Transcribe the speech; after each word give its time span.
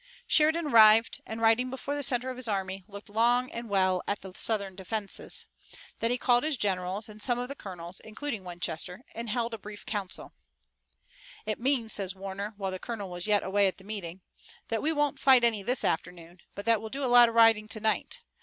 Sheridan 0.25 0.65
arrived 0.65 1.21
and, 1.27 1.41
riding 1.41 1.69
before 1.69 1.93
the 1.93 2.01
center 2.01 2.31
of 2.31 2.37
his 2.37 2.47
army, 2.47 2.83
looked 2.87 3.07
long 3.07 3.51
and 3.51 3.69
well 3.69 4.01
at 4.07 4.21
the 4.21 4.33
Southern 4.35 4.73
defenses. 4.75 5.45
Then 5.99 6.09
he 6.09 6.17
called 6.17 6.43
his 6.43 6.57
generals, 6.57 7.07
and 7.07 7.21
some 7.21 7.37
of 7.37 7.49
the 7.49 7.55
colonels, 7.55 7.99
including 7.99 8.43
Winchester, 8.43 9.03
and 9.13 9.29
held 9.29 9.53
a 9.53 9.59
brief 9.59 9.85
council. 9.85 10.33
"It 11.45 11.59
means," 11.59 11.93
said 11.93 12.15
Warner, 12.15 12.55
while 12.57 12.71
the 12.71 12.79
colonel 12.79 13.11
was 13.11 13.27
yet 13.27 13.43
away 13.43 13.67
at 13.67 13.77
the 13.77 13.83
meeting, 13.83 14.21
"that 14.69 14.81
we 14.81 14.91
won't 14.91 15.19
fight 15.19 15.43
any 15.43 15.61
this 15.61 15.83
afternoon, 15.83 16.39
but 16.55 16.65
that 16.65 16.81
we'll 16.81 16.89
do 16.89 17.03
a 17.05 17.05
lot 17.05 17.29
of 17.29 17.35
riding 17.35 17.67
tonight. 17.67 18.21